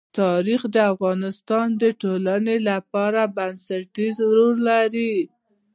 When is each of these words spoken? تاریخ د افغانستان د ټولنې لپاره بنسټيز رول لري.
تاریخ 0.19 0.61
د 0.75 0.77
افغانستان 0.93 1.67
د 1.81 1.83
ټولنې 2.01 2.57
لپاره 2.69 3.21
بنسټيز 3.35 4.15
رول 4.35 4.57
لري. 4.69 5.13